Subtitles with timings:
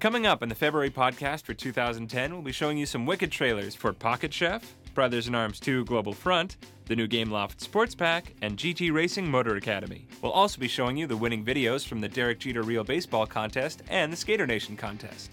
[0.00, 3.74] Coming up in the February podcast for 2010, we'll be showing you some wicked trailers
[3.74, 8.56] for Pocket Chef, Brothers in Arms 2 Global Front, the new Gameloft Sports Pack, and
[8.56, 10.06] GT Racing Motor Academy.
[10.22, 13.82] We'll also be showing you the winning videos from the Derek Jeter Real Baseball contest
[13.88, 15.32] and the Skater Nation contest.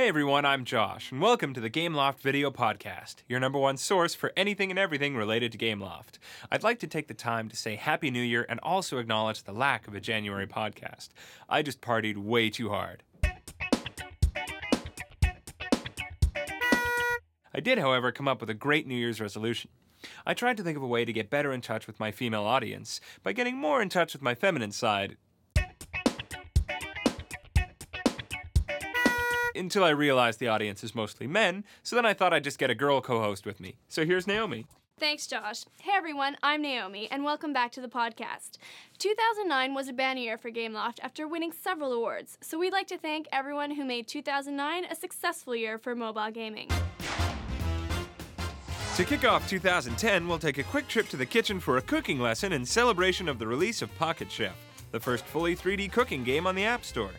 [0.00, 4.14] Hey everyone, I'm Josh, and welcome to the Gameloft Video Podcast, your number one source
[4.14, 6.18] for anything and everything related to Gameloft.
[6.50, 9.52] I'd like to take the time to say Happy New Year and also acknowledge the
[9.52, 11.10] lack of a January podcast.
[11.50, 13.02] I just partied way too hard.
[17.52, 19.70] I did, however, come up with a great New Year's resolution.
[20.24, 22.44] I tried to think of a way to get better in touch with my female
[22.44, 25.18] audience by getting more in touch with my feminine side
[29.60, 32.70] until I realized the audience is mostly men, so then I thought I'd just get
[32.70, 33.76] a girl co host with me.
[33.88, 34.66] So here's Naomi.
[34.98, 35.64] Thanks, Josh.
[35.80, 38.58] Hey everyone, I'm Naomi, and welcome back to the podcast.
[38.98, 42.98] 2009 was a banner year for Gameloft after winning several awards, so we'd like to
[42.98, 46.68] thank everyone who made 2009 a successful year for mobile gaming.
[48.96, 52.18] To kick off 2010, we'll take a quick trip to the kitchen for a cooking
[52.20, 54.56] lesson in celebration of the release of Pocket Chef,
[54.90, 57.12] the first fully 3D cooking game on the App Store.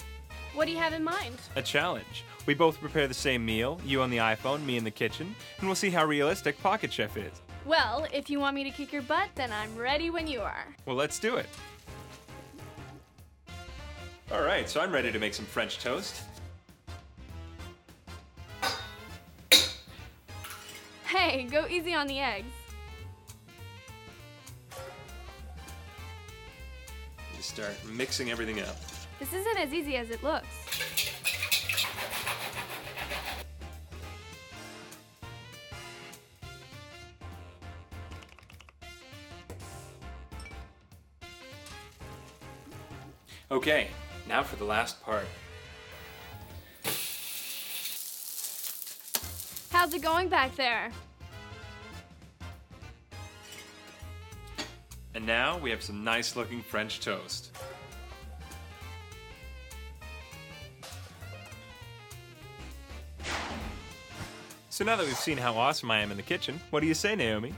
[0.54, 1.38] What do you have in mind?
[1.56, 2.26] A challenge.
[2.46, 5.68] We both prepare the same meal, you on the iPhone, me in the kitchen, and
[5.68, 7.42] we'll see how realistic Pocket Chef is.
[7.66, 10.66] Well, if you want me to kick your butt, then I'm ready when you are.
[10.86, 11.46] Well, let's do it.
[14.32, 16.24] All right, so I'm ready to make some French toast.
[21.06, 22.48] Hey, go easy on the eggs.
[27.36, 28.78] Just start mixing everything up.
[29.20, 30.48] This isn't as easy as it looks.
[43.52, 43.90] Okay,
[44.30, 45.26] now for the last part.
[49.70, 50.90] How's it going back there?
[55.14, 57.52] And now we have some nice looking French toast.
[64.70, 66.94] So now that we've seen how awesome I am in the kitchen, what do you
[66.94, 67.54] say, Naomi?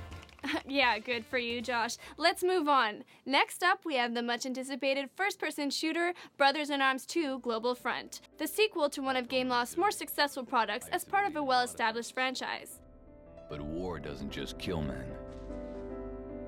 [0.67, 1.97] yeah, good for you, Josh.
[2.17, 3.03] Let's move on.
[3.25, 7.75] Next up, we have the much anticipated first person shooter Brothers in Arms 2 Global
[7.75, 11.61] Front, the sequel to one of Gameloft's more successful products as part of a well
[11.61, 12.79] established franchise.
[13.49, 15.05] But war doesn't just kill men,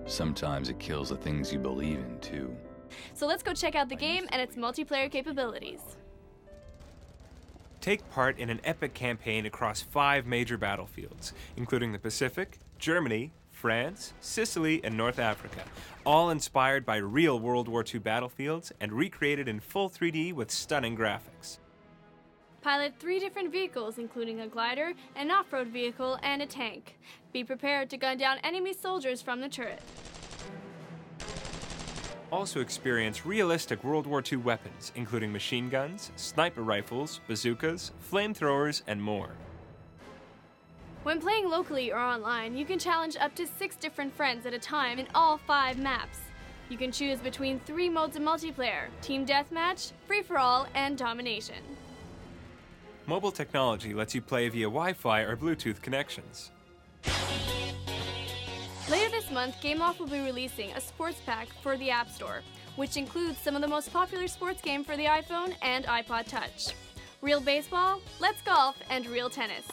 [0.06, 2.56] sometimes it kills the things you believe in, too.
[3.14, 5.82] So let's go check out the game and its multiplayer capabilities.
[7.82, 13.32] Take part in an epic campaign across five major battlefields, including the Pacific, Germany,
[13.66, 15.64] France, Sicily, and North Africa,
[16.06, 20.96] all inspired by real World War II battlefields and recreated in full 3D with stunning
[20.96, 21.58] graphics.
[22.62, 27.00] Pilot three different vehicles, including a glider, an off road vehicle, and a tank.
[27.34, 29.82] Be prepared to gun down enemy soldiers from the turret.
[32.32, 39.02] Also experience realistic World War II weapons, including machine guns, sniper rifles, bazookas, flamethrowers, and
[39.02, 39.32] more.
[41.06, 44.58] When playing locally or online, you can challenge up to six different friends at a
[44.58, 46.18] time in all five maps.
[46.68, 51.62] You can choose between three modes of multiplayer Team Deathmatch, Free for All, and Domination.
[53.06, 56.50] Mobile technology lets you play via Wi Fi or Bluetooth connections.
[58.90, 62.42] Later this month, Gameloft will be releasing a sports pack for the App Store,
[62.78, 66.70] which includes some of the most popular sports games for the iPhone and iPod Touch
[67.22, 69.68] Real Baseball, Let's Golf, and Real Tennis.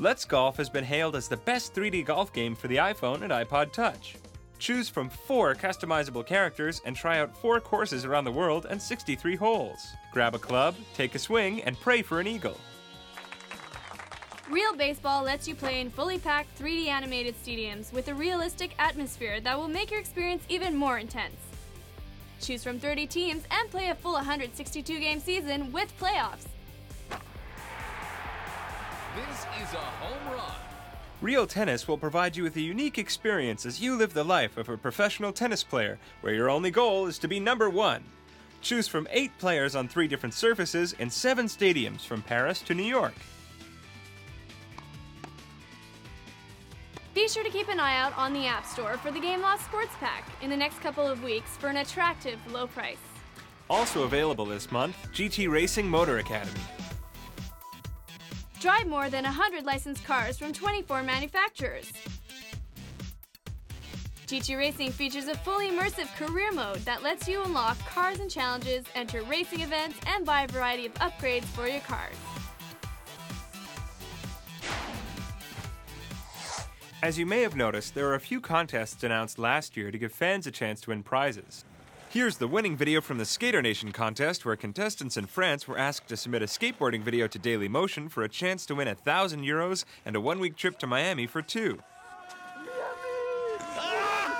[0.00, 3.30] Let's Golf has been hailed as the best 3D golf game for the iPhone and
[3.30, 4.16] iPod Touch.
[4.58, 9.36] Choose from four customizable characters and try out four courses around the world and 63
[9.36, 9.86] holes.
[10.12, 12.58] Grab a club, take a swing, and pray for an eagle.
[14.50, 19.40] Real Baseball lets you play in fully packed 3D animated stadiums with a realistic atmosphere
[19.42, 21.36] that will make your experience even more intense.
[22.40, 26.46] Choose from 30 teams and play a full 162 game season with playoffs.
[29.14, 30.52] This is a home run.
[31.20, 34.68] Real Tennis will provide you with a unique experience as you live the life of
[34.68, 38.02] a professional tennis player, where your only goal is to be number one.
[38.60, 42.82] Choose from eight players on three different surfaces in seven stadiums from Paris to New
[42.82, 43.14] York.
[47.14, 49.94] Be sure to keep an eye out on the App Store for the Gameloft Sports
[50.00, 52.96] Pack in the next couple of weeks for an attractive low price.
[53.70, 56.60] Also available this month, GT Racing Motor Academy.
[58.64, 61.92] Drive more than 100 licensed cars from 24 manufacturers.
[64.26, 68.86] GT Racing features a fully immersive career mode that lets you unlock cars and challenges,
[68.94, 72.16] enter racing events, and buy a variety of upgrades for your cars.
[77.02, 80.10] As you may have noticed, there were a few contests announced last year to give
[80.10, 81.66] fans a chance to win prizes.
[82.14, 86.06] Here's the winning video from the Skater Nation contest, where contestants in France were asked
[86.06, 89.84] to submit a skateboarding video to Dailymotion for a chance to win a thousand euros
[90.06, 91.80] and a one week trip to Miami for two.
[93.76, 94.38] Ah,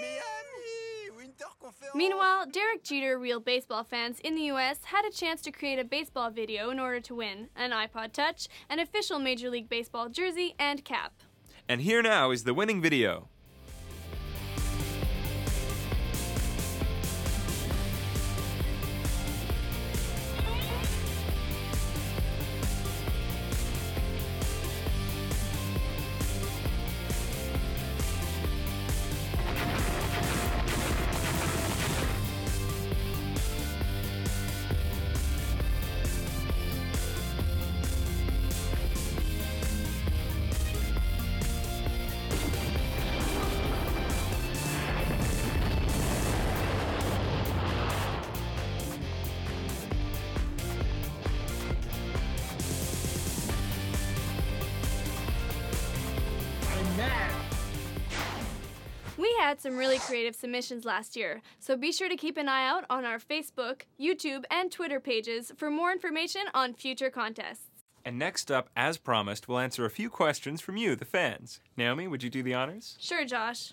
[0.00, 0.59] Miami.
[1.94, 5.84] Meanwhile, Derek Jeter Real Baseball fans in the US had a chance to create a
[5.84, 10.54] baseball video in order to win an iPod Touch, an official Major League Baseball jersey,
[10.58, 11.12] and cap.
[11.68, 13.28] And here now is the winning video.
[59.50, 62.84] Had some really creative submissions last year, so be sure to keep an eye out
[62.88, 67.82] on our Facebook, YouTube, and Twitter pages for more information on future contests.
[68.04, 71.58] And next up, as promised, we'll answer a few questions from you, the fans.
[71.76, 72.96] Naomi, would you do the honors?
[73.00, 73.72] Sure, Josh.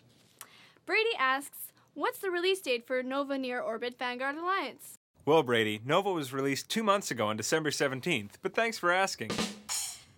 [0.88, 4.98] Brady asks, What's the release date for Nova Near Orbit Vanguard Alliance?
[5.26, 9.30] Well, Brady, Nova was released two months ago on December 17th, but thanks for asking.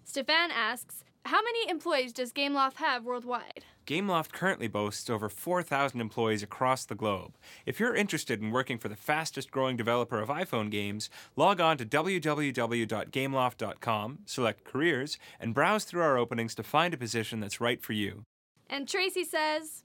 [0.06, 3.66] Stefan asks, How many employees does Gameloft have worldwide?
[3.90, 7.36] Gameloft currently boasts over 4,000 employees across the globe.
[7.66, 11.80] If you're interested in working for the fastest growing developer of iPhone games, log on
[11.80, 17.82] to www.gameloft.com, select Careers, and browse through our openings to find a position that's right
[17.82, 18.26] for you.
[18.70, 19.84] And Tracy says,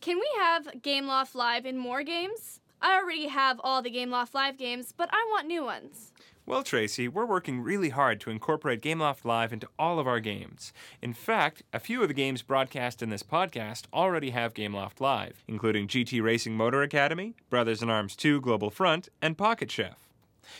[0.00, 2.58] Can we have Gameloft Live in more games?
[2.82, 6.10] I already have all the Gameloft Live games, but I want new ones.
[6.48, 10.72] Well, Tracy, we're working really hard to incorporate Gameloft Live into all of our games.
[11.02, 15.42] In fact, a few of the games broadcast in this podcast already have Gameloft Live,
[15.48, 20.06] including GT Racing Motor Academy, Brothers in Arms 2 Global Front, and Pocket Chef.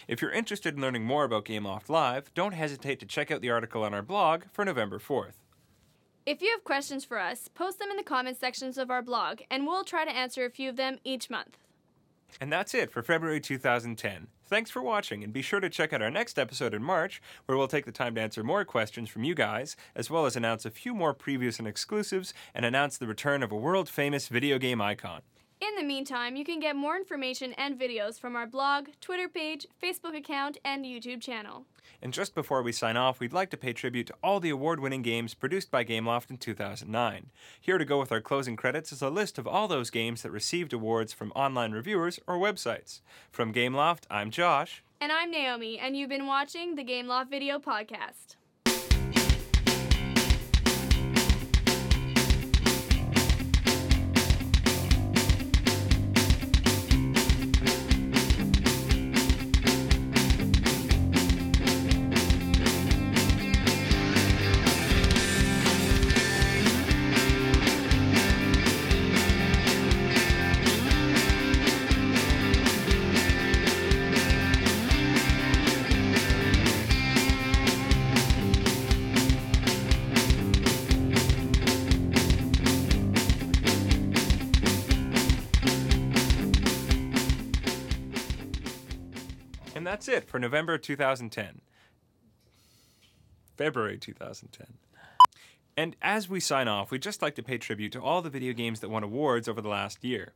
[0.09, 3.51] If you're interested in learning more about Gameloft Live, don't hesitate to check out the
[3.51, 5.35] article on our blog for November 4th.
[6.27, 9.43] If you have questions for us, post them in the comments sections of our blog,
[9.53, 11.59] and we'll try to answer a few of them each month.
[12.41, 14.27] And that's it for February 2010.
[14.49, 17.59] Thanks for watching, and be sure to check out our next episode in March, where
[17.59, 20.65] we'll take the time to answer more questions from you guys, as well as announce
[20.65, 24.57] a few more previews and exclusives, and announce the return of a world famous video
[24.57, 25.23] game icon.
[25.59, 29.67] In the meantime, you can get more information and videos from our blog, Twitter page,
[29.83, 31.65] Facebook account, and YouTube channel.
[32.03, 34.81] And just before we sign off, we'd like to pay tribute to all the award
[34.81, 37.31] winning games produced by Gameloft in 2009.
[37.59, 40.31] Here to go with our closing credits is a list of all those games that
[40.31, 43.01] received awards from online reviewers or websites.
[43.31, 44.85] From Gameloft, I'm Josh.
[45.01, 48.37] And I'm Naomi, and you've been watching the Gameloft Video Podcast.
[89.87, 91.61] And that's it for November 2010.
[93.57, 94.67] February 2010.
[95.77, 98.53] And as we sign off, we'd just like to pay tribute to all the video
[98.53, 100.33] games that won awards over the last year.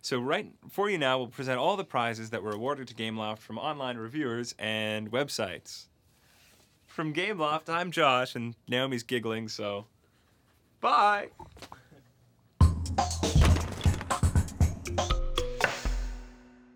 [0.00, 3.40] So, right for you now, we'll present all the prizes that were awarded to Gameloft
[3.40, 5.88] from online reviewers and websites.
[6.86, 9.84] From Gameloft, I'm Josh, and Naomi's giggling, so
[10.80, 11.28] bye!